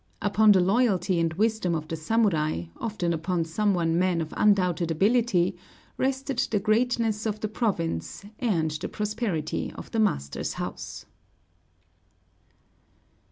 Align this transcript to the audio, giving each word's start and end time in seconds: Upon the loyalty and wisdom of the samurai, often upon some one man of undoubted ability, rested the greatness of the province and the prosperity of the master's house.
Upon 0.19 0.51
the 0.51 0.61
loyalty 0.61 1.19
and 1.19 1.31
wisdom 1.33 1.75
of 1.75 1.87
the 1.87 1.95
samurai, 1.95 2.63
often 2.77 3.13
upon 3.13 3.45
some 3.45 3.75
one 3.75 3.99
man 3.99 4.19
of 4.19 4.33
undoubted 4.35 4.89
ability, 4.89 5.55
rested 5.95 6.39
the 6.39 6.57
greatness 6.59 7.27
of 7.27 7.39
the 7.39 7.47
province 7.47 8.25
and 8.39 8.71
the 8.71 8.89
prosperity 8.89 9.71
of 9.75 9.91
the 9.91 9.99
master's 9.99 10.53
house. 10.53 11.05